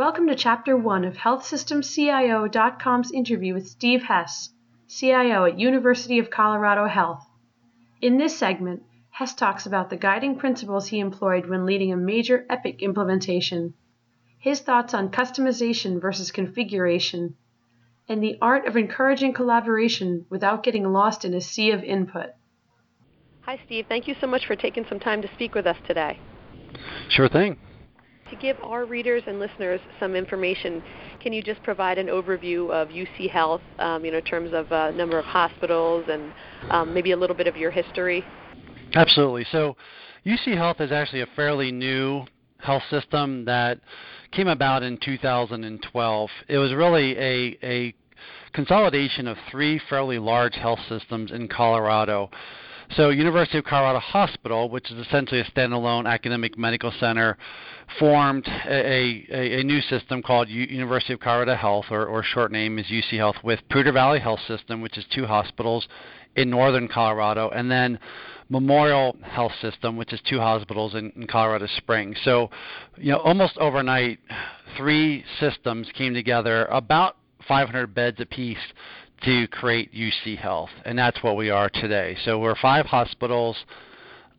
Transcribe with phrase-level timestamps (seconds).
[0.00, 4.48] Welcome to Chapter 1 of HealthSystemCIO.com's interview with Steve Hess,
[4.88, 7.22] CIO at University of Colorado Health.
[8.00, 12.46] In this segment, Hess talks about the guiding principles he employed when leading a major
[12.48, 13.74] Epic implementation,
[14.38, 17.36] his thoughts on customization versus configuration,
[18.08, 22.30] and the art of encouraging collaboration without getting lost in a sea of input.
[23.42, 23.84] Hi, Steve.
[23.86, 26.18] Thank you so much for taking some time to speak with us today.
[27.10, 27.58] Sure thing.
[28.30, 30.82] To give our readers and listeners some information,
[31.20, 34.70] can you just provide an overview of UC Health, um, you know, in terms of
[34.70, 36.32] uh, number of hospitals and
[36.70, 38.24] um, maybe a little bit of your history?
[38.94, 39.44] Absolutely.
[39.50, 39.76] So,
[40.24, 42.24] UC Health is actually a fairly new
[42.58, 43.80] health system that
[44.30, 46.30] came about in 2012.
[46.48, 47.94] It was really a, a
[48.52, 52.30] consolidation of three fairly large health systems in Colorado.
[52.96, 57.38] So, University of Colorado Hospital, which is essentially a standalone academic medical center,
[58.00, 62.50] formed a, a, a new system called U- University of Colorado Health, or, or short
[62.50, 65.86] name is UC Health, with Poudre Valley Health System, which is two hospitals
[66.34, 67.96] in northern Colorado, and then
[68.48, 72.16] Memorial Health System, which is two hospitals in, in Colorado Springs.
[72.24, 72.50] So,
[72.96, 74.18] you know, almost overnight,
[74.76, 78.58] three systems came together, about 500 beds apiece,
[79.22, 82.16] to create UC Health, and that's what we are today.
[82.24, 83.56] So we're five hospitals,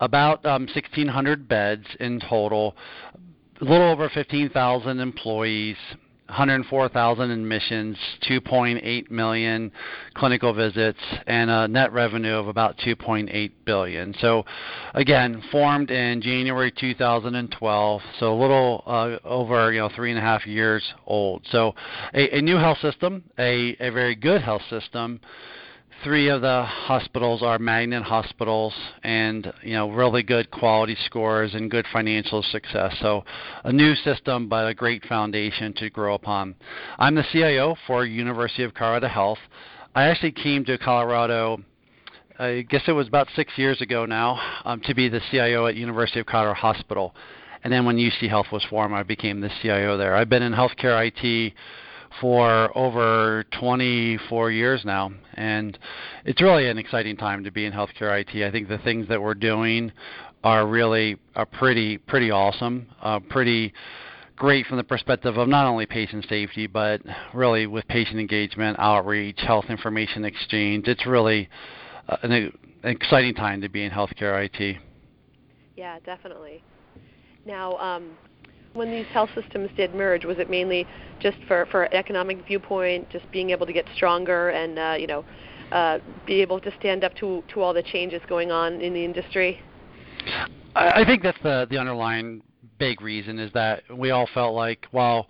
[0.00, 2.76] about um, 1,600 beds in total,
[3.60, 5.76] a little over 15,000 employees,
[6.26, 9.70] 104,000 admissions, 2.8 million
[10.14, 14.14] clinical visits, and a net revenue of about 2.8 billion.
[14.20, 14.44] So,
[14.94, 20.22] again, formed in January 2012, so a little uh, over you know three and a
[20.22, 21.42] half years old.
[21.50, 21.74] So,
[22.14, 25.20] a, a new health system, a, a very good health system
[26.04, 31.70] three of the hospitals are magnet hospitals and you know really good quality scores and
[31.70, 32.94] good financial success.
[33.00, 33.24] So
[33.64, 36.56] a new system but a great foundation to grow upon.
[36.98, 39.38] I'm the cio for university of colorado health.
[39.94, 41.64] I actually came to colorado
[42.38, 45.74] i guess it was about six years ago now um, to be the cio at
[45.74, 47.14] university of colorado hospital.
[47.62, 50.14] And then when uc health was formed i became the cio there.
[50.14, 51.54] I've been in healthcare it
[52.20, 55.78] for over 24 years now, and
[56.24, 58.44] it's really an exciting time to be in healthcare IT.
[58.44, 59.92] I think the things that we're doing
[60.42, 63.72] are really are pretty pretty awesome, uh, pretty
[64.36, 67.00] great from the perspective of not only patient safety, but
[67.32, 70.86] really with patient engagement, outreach, health information exchange.
[70.88, 71.48] It's really
[72.08, 72.52] uh, an, an
[72.84, 74.76] exciting time to be in healthcare IT.
[75.76, 76.62] Yeah, definitely.
[77.46, 78.16] Now, um,
[78.74, 80.86] when these health systems did merge, was it mainly
[81.20, 85.06] just for for an economic viewpoint, just being able to get stronger and uh, you
[85.06, 85.24] know
[85.72, 89.04] uh, be able to stand up to to all the changes going on in the
[89.04, 89.60] industry?
[90.74, 92.42] I, I think that's the the underlying
[92.78, 95.28] big reason is that we all felt like while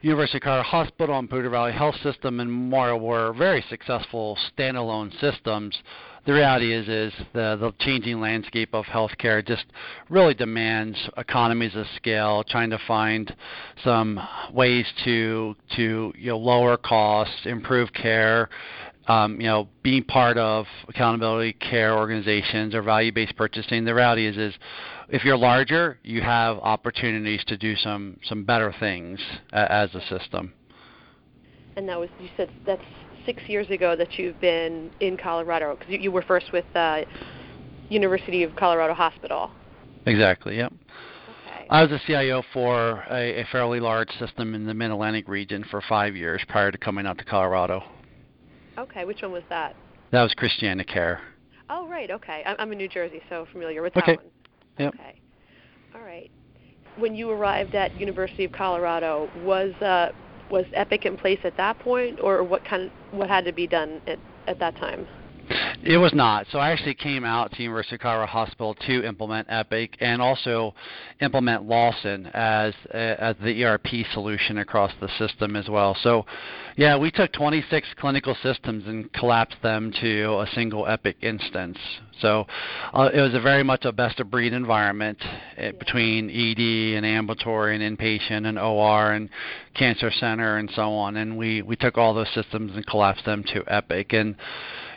[0.00, 5.10] University of Colorado Hospital and Poudre Valley Health System and Memorial were very successful standalone
[5.20, 5.76] systems
[6.26, 9.64] the reality is is the the changing landscape of healthcare just
[10.08, 13.34] really demands economies of scale, trying to find
[13.84, 14.20] some
[14.52, 18.48] ways to to you know lower costs, improve care,
[19.08, 23.84] um, you know, being part of accountability care organizations or value-based purchasing.
[23.84, 24.54] The reality is, is
[25.08, 29.18] if you're larger, you have opportunities to do some some better things
[29.52, 30.52] as a system.
[31.76, 32.82] And that was you said that's
[33.28, 37.02] six years ago that you've been in Colorado because you, you, were first with uh,
[37.90, 39.50] University of Colorado Hospital.
[40.06, 40.56] Exactly.
[40.56, 40.72] Yep.
[40.72, 41.66] Okay.
[41.68, 45.62] I was a CIO for a, a fairly large system in the Mid Atlantic region
[45.70, 47.84] for five years prior to coming out to Colorado.
[48.78, 49.04] Okay.
[49.04, 49.76] Which one was that?
[50.10, 51.18] That was ChristianaCare.
[51.68, 52.10] Oh right.
[52.10, 52.42] Okay.
[52.46, 54.16] I'm in New Jersey, so familiar with that one.
[54.78, 54.94] Yep.
[54.94, 55.20] Okay.
[55.94, 56.30] All right.
[56.96, 60.12] When you arrived at University of Colorado, was uh,
[60.50, 63.66] was Epic in place at that point, or what kind of, what had to be
[63.66, 65.06] done at, at that time?
[65.82, 66.46] It was not.
[66.50, 70.74] So I actually came out to University of Colorado Hospital to implement Epic and also
[71.20, 75.96] implement Lawson as as the ERP solution across the system as well.
[76.02, 76.26] So,
[76.76, 81.78] yeah, we took 26 clinical systems and collapsed them to a single Epic instance.
[82.20, 82.46] So
[82.92, 85.18] uh, it was a very much a best of breed environment
[85.56, 89.30] uh, between ED and ambulatory and inpatient and OR and
[89.74, 91.16] cancer center and so on.
[91.16, 94.34] And we we took all those systems and collapsed them to Epic and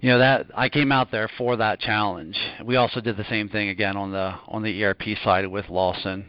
[0.00, 2.36] you know that I came out there for that challenge.
[2.64, 6.26] We also did the same thing again on the on the ERP side with Lawson.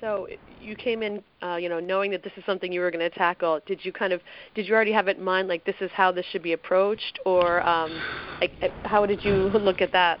[0.00, 0.26] So
[0.60, 3.16] you came in, uh, you know, knowing that this is something you were going to
[3.16, 3.60] tackle.
[3.66, 4.20] Did you kind of
[4.54, 7.18] did you already have it in mind, like this is how this should be approached,
[7.26, 8.00] or um,
[8.40, 10.18] like, uh, how did you look at that?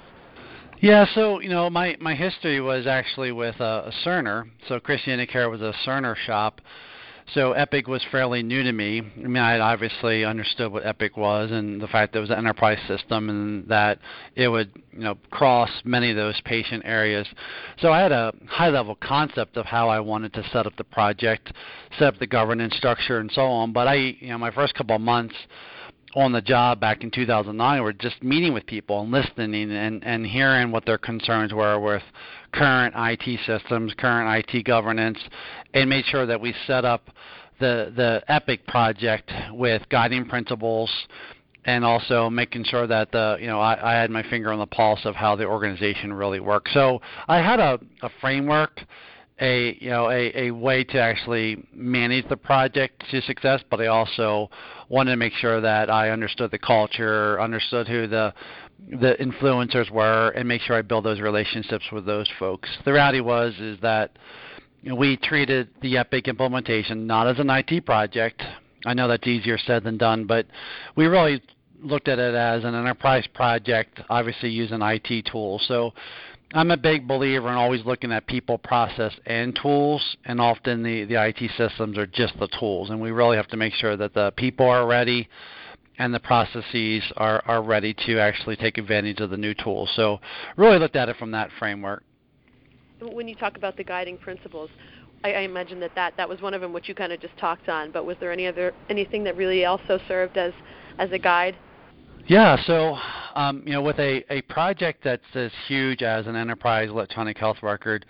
[0.80, 4.48] Yeah, so you know, my my history was actually with a, a Cerner.
[4.68, 6.60] So ChristianaCare was a Cerner shop
[7.34, 9.00] So Epic was fairly new to me.
[9.00, 12.38] I mean, I obviously understood what Epic was and the fact that it was an
[12.38, 14.00] enterprise system and that
[14.34, 17.28] it would, you know, cross many of those patient areas.
[17.80, 21.52] So I had a high-level concept of how I wanted to set up the project,
[21.98, 23.72] set up the governance structure, and so on.
[23.72, 25.36] But I, you know, my first couple of months
[26.14, 30.26] on the job back in 2009 were just meeting with people and listening and, and
[30.26, 32.02] hearing what their concerns were with
[32.52, 35.18] current IT systems, current IT governance,
[35.74, 37.08] and made sure that we set up
[37.60, 40.90] the the Epic project with guiding principles
[41.66, 44.66] and also making sure that the you know I, I had my finger on the
[44.66, 46.70] pulse of how the organization really worked.
[46.72, 48.80] So I had a, a framework
[49.40, 53.86] a you know a, a way to actually manage the project to success, but I
[53.86, 54.50] also
[54.88, 58.34] wanted to make sure that I understood the culture, understood who the
[58.88, 62.68] the influencers were, and make sure I build those relationships with those folks.
[62.84, 64.12] The reality was is that
[64.84, 68.42] we treated the Epic implementation not as an IT project.
[68.86, 70.46] I know that's easier said than done, but
[70.96, 71.42] we really
[71.82, 75.64] looked at it as an enterprise project, obviously using IT tools.
[75.66, 75.92] So
[76.52, 81.04] I'm a big believer in always looking at people, process, and tools, and often the,
[81.04, 84.14] the IT systems are just the tools, and we really have to make sure that
[84.14, 85.28] the people are ready
[85.98, 89.88] and the processes are, are ready to actually take advantage of the new tools.
[89.94, 90.18] So
[90.56, 92.02] really looked at it from that framework.
[93.00, 94.70] When you talk about the guiding principles,
[95.22, 97.36] I, I imagine that, that that was one of them, which you kind of just
[97.36, 97.92] talked on.
[97.92, 100.52] But was there any other anything that really also served as
[100.98, 101.56] as a guide
[102.30, 102.96] yeah, so
[103.34, 107.56] um, you know, with a, a project that's as huge as an enterprise electronic health
[107.60, 108.06] record,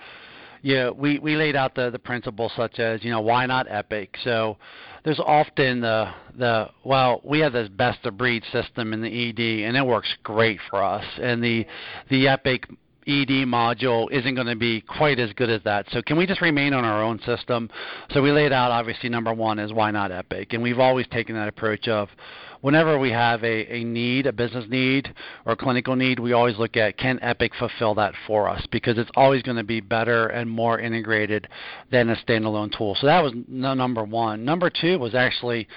[0.60, 4.14] yeah, we, we laid out the, the principles such as, you know, why not Epic?
[4.22, 4.58] So
[5.04, 9.66] there's often the the well, we have this best of breed system in the ED
[9.66, 11.04] and it works great for us.
[11.18, 11.64] And the
[12.10, 12.66] the Epic
[13.06, 15.86] ED module isn't going to be quite as good as that.
[15.92, 17.70] So can we just remain on our own system?
[18.10, 21.34] So we laid out obviously number one is why not Epic, and we've always taken
[21.36, 22.10] that approach of
[22.60, 25.12] whenever we have a, a need, a business need
[25.46, 29.10] or clinical need, we always look at can Epic fulfill that for us because it's
[29.14, 31.48] always going to be better and more integrated
[31.90, 32.96] than a standalone tool.
[33.00, 34.44] So that was number one.
[34.44, 35.68] Number two was actually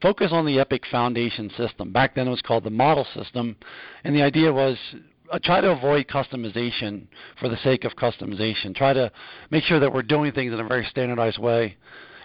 [0.00, 1.92] focus on the Epic Foundation system.
[1.92, 3.56] Back then it was called the model system,
[4.04, 4.76] and the idea was
[5.30, 7.06] uh, try to avoid customization
[7.40, 8.74] for the sake of customization.
[8.74, 9.10] Try to
[9.50, 11.76] make sure that we're doing things in a very standardized way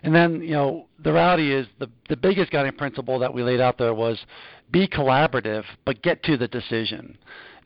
[0.04, 3.60] and then, you know, the reality is the the biggest guiding principle that we laid
[3.60, 4.20] out there was
[4.72, 7.18] be collaborative, but get to the decision.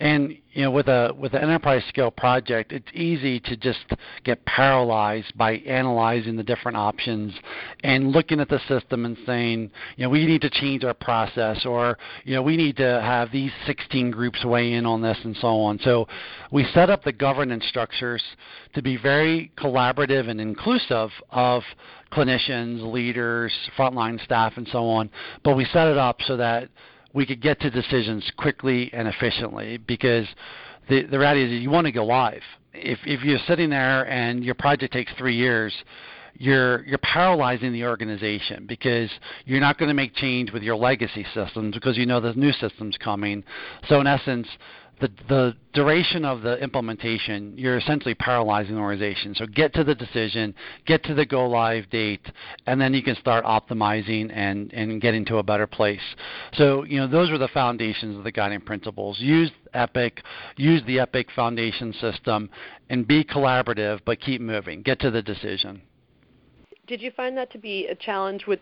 [0.02, 3.86] And you know, with a with an enterprise scale project, it's easy to just
[4.24, 7.32] get paralyzed by analyzing the different options
[7.84, 11.68] and looking at the system and saying, you know, we need to change our process,
[11.68, 15.38] or you know, we need to have these 16 groups weigh in on this, and
[15.38, 15.78] so on.
[15.84, 16.08] So
[16.52, 18.24] we set up the governance structures
[18.74, 21.62] to be very collaborative and inclusive of
[22.12, 25.12] clinicians, leaders, frontline staff, and so on.
[25.44, 26.70] But we set it up so that
[27.14, 30.28] we could get to decisions quickly and efficiently because
[30.90, 32.42] the, the reality is you want to go live.
[32.74, 35.74] If, if you're sitting there and your project takes three years,
[36.36, 39.10] you're you're paralyzing the organization because
[39.46, 42.54] you're not going to make change with your legacy systems because you know there's new
[42.54, 43.44] systems coming.
[43.88, 44.48] So in essence,
[45.02, 49.34] the, the duration of the implementation, you're essentially paralyzing the organization.
[49.36, 50.54] So get to the decision,
[50.86, 52.26] get to the go live date,
[52.68, 56.00] and then you can start optimizing and, and getting to a better place.
[56.54, 59.20] So, you know, those are the foundations of the guiding principles.
[59.20, 60.22] Use Epic,
[60.56, 62.50] use the Epic foundation system,
[62.90, 64.84] and be collaborative, but keep moving.
[64.84, 65.82] Get to the decision.
[66.92, 68.60] Did you find that to be a challenge with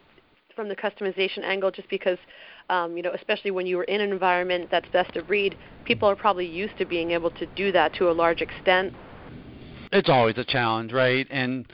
[0.56, 2.20] from the customization angle just because
[2.70, 6.08] um, you know, especially when you were in an environment that's best of breed, people
[6.08, 8.94] are probably used to being able to do that to a large extent.
[9.92, 11.26] It's always a challenge, right?
[11.32, 11.66] And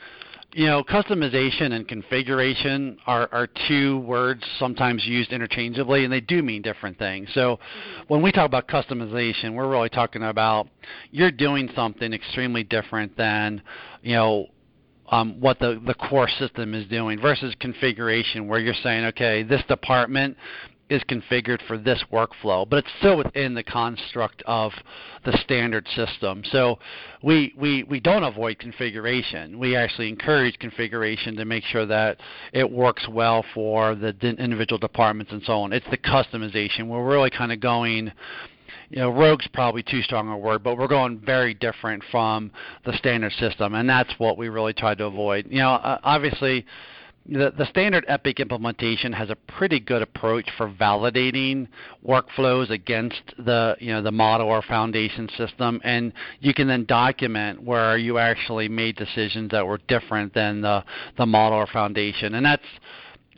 [0.54, 6.42] you know, customization and configuration are, are two words sometimes used interchangeably, and they do
[6.42, 7.28] mean different things.
[7.34, 8.04] So, mm-hmm.
[8.08, 10.68] when we talk about customization, we're really talking about
[11.10, 13.60] you're doing something extremely different than,
[14.02, 14.46] you know,
[15.08, 19.62] um, what the, the core system is doing versus configuration where you're saying, okay, this
[19.68, 20.36] department
[20.88, 24.72] is configured for this workflow, but it's still within the construct of
[25.24, 26.42] the standard system.
[26.52, 26.78] So
[27.24, 29.58] we, we, we don't avoid configuration.
[29.58, 32.18] We actually encourage configuration to make sure that
[32.52, 35.72] it works well for the individual departments and so on.
[35.72, 36.86] It's the customization.
[36.86, 38.12] We're really kind of going
[38.90, 42.50] you know, rogue's probably too strong a word, but we're going very different from
[42.84, 45.46] the standard system, and that's what we really tried to avoid.
[45.50, 46.64] You know, uh, obviously,
[47.28, 51.66] the, the standard Epic implementation has a pretty good approach for validating
[52.06, 57.62] workflows against the you know the model or foundation system, and you can then document
[57.62, 60.84] where you actually made decisions that were different than the
[61.18, 62.62] the model or foundation, and that's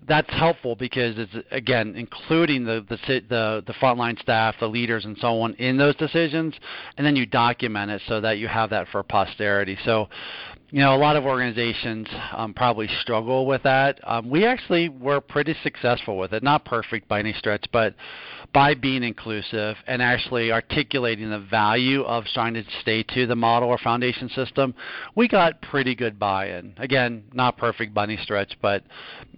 [0.07, 5.17] that's helpful because it's again including the the the, the frontline staff, the leaders, and
[5.19, 6.55] so on in those decisions,
[6.97, 9.77] and then you document it so that you have that for posterity.
[9.85, 10.09] So,
[10.71, 14.01] you know, a lot of organizations um, probably struggle with that.
[14.05, 17.95] Um, we actually were pretty successful with it, not perfect by any stretch, but
[18.53, 23.69] by being inclusive and actually articulating the value of trying to stay to the model
[23.69, 24.75] or foundation system,
[25.15, 26.75] we got pretty good buy-in.
[26.77, 28.83] Again, not perfect by any stretch, but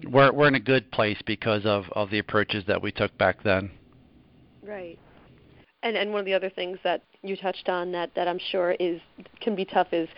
[0.05, 3.43] we're we're in a good place because of, of the approaches that we took back
[3.45, 3.71] then.
[4.65, 4.99] Right.
[5.83, 8.73] And and one of the other things that you touched on that, that I'm sure
[8.73, 9.01] is
[9.41, 10.09] can be tough is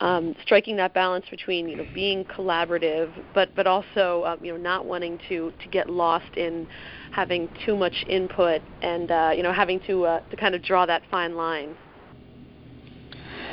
[0.00, 4.58] um, striking that balance between you know being collaborative, but but also um, you know
[4.58, 6.66] not wanting to to get lost in
[7.12, 10.84] having too much input and uh, you know having to uh, to kind of draw
[10.86, 11.74] that fine line.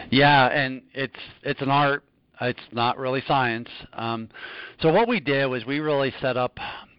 [0.09, 2.03] Yeah, and it's it's an art.
[2.41, 3.69] It's not really science.
[3.93, 4.27] Um,
[4.81, 6.57] so what we did was we really set up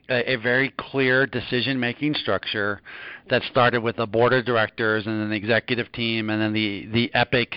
[0.08, 2.80] a, a very clear decision-making structure
[3.28, 6.86] that started with the board of directors and then the executive team and then the
[6.92, 7.56] the Epic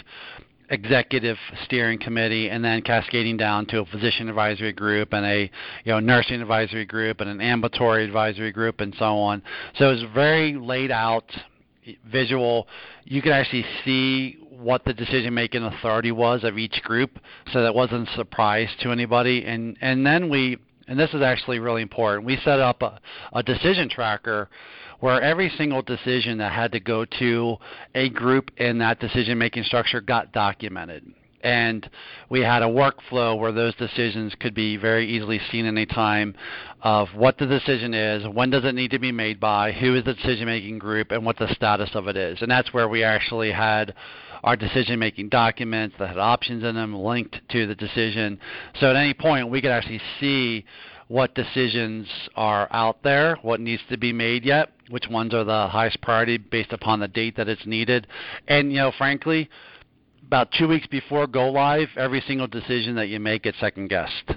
[0.69, 5.51] executive steering committee and then cascading down to a physician advisory group and a
[5.83, 9.41] you know nursing advisory group and an ambulatory advisory group and so on.
[9.77, 11.25] So it's very laid out
[12.11, 12.67] visual.
[13.05, 17.19] You could actually see what the decision making authority was of each group
[17.53, 20.57] so that wasn't a surprise to anybody and and then we
[20.87, 22.25] and this is actually really important.
[22.25, 22.99] We set up a,
[23.33, 24.49] a decision tracker
[24.99, 27.57] where every single decision that had to go to
[27.95, 31.13] a group in that decision making structure got documented.
[31.41, 31.87] And
[32.29, 36.35] we had a workflow where those decisions could be very easily seen in a time
[36.81, 40.03] of what the decision is, when does it need to be made by, who is
[40.03, 42.41] the decision making group, and what the status of it is.
[42.41, 43.93] And that's where we actually had
[44.43, 48.39] our decision making documents that had options in them linked to the decision.
[48.79, 50.65] So at any point, we could actually see
[51.07, 55.67] what decisions are out there, what needs to be made yet, which ones are the
[55.67, 58.07] highest priority based upon the date that it's needed.
[58.47, 59.49] And, you know, frankly,
[60.25, 64.33] about two weeks before go live, every single decision that you make gets second guessed.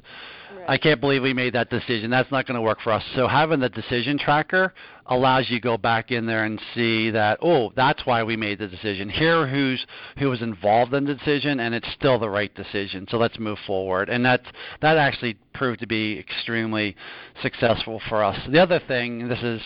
[0.69, 2.11] I can't believe we made that decision.
[2.11, 3.03] That's not going to work for us.
[3.15, 4.73] So having the decision tracker
[5.07, 8.59] allows you to go back in there and see that oh, that's why we made
[8.59, 9.09] the decision.
[9.09, 9.85] Here who's
[10.19, 13.07] who was involved in the decision and it's still the right decision.
[13.11, 14.09] So let's move forward.
[14.09, 14.43] And that
[14.81, 16.97] that actually proved to be extremely
[17.43, 18.39] successful for us.
[18.51, 19.61] The other thing, this is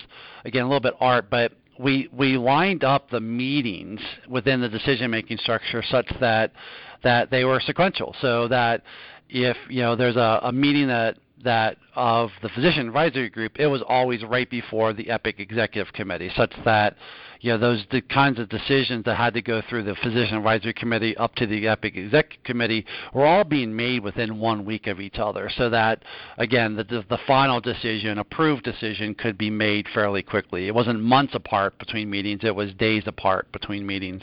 [0.44, 5.10] again a little bit art, but we we lined up the meetings within the decision
[5.10, 6.52] making structure such that
[7.02, 8.82] that they were sequential so that
[9.28, 13.66] if you know there's a, a meeting that that of the physician advisory group, it
[13.66, 16.96] was always right before the EPIC executive committee, such that
[17.40, 20.72] you know those the kinds of decisions that had to go through the physician advisory
[20.72, 25.00] committee up to the EPIC executive committee were all being made within one week of
[25.00, 26.02] each other, so that
[26.38, 30.66] again the the, the final decision, approved decision, could be made fairly quickly.
[30.66, 34.22] It wasn't months apart between meetings; it was days apart between meetings.